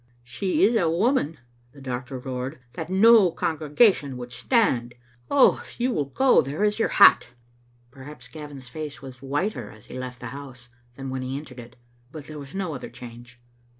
"She 0.23 0.63
is 0.63 0.75
a 0.75 0.89
woman," 0.89 1.37
the 1.73 1.79
doctor 1.79 2.17
roared, 2.17 2.57
"that 2.73 2.89
no 2.89 3.29
con 3.29 3.59
gregation 3.59 4.15
would 4.15 4.31
stand. 4.31 4.95
Oh, 5.29 5.61
if 5.63 5.79
you 5.79 5.91
will 5.91 6.05
go, 6.05 6.41
there 6.41 6.63
is 6.63 6.79
your 6.79 6.89
hat." 6.89 7.27
Perhaps 7.91 8.27
Gavin's 8.29 8.67
face 8.67 9.03
was 9.03 9.21
whiter 9.21 9.69
as 9.69 9.85
he 9.85 9.99
left 9.99 10.19
the 10.19 10.29
house 10.33 10.69
than 10.95 11.11
when 11.11 11.21
he 11.21 11.37
entered 11.37 11.59
it, 11.59 11.75
but 12.11 12.25
there 12.25 12.39
was 12.39 12.55
no 12.55 12.73
other 12.73 12.89
change. 12.89 13.39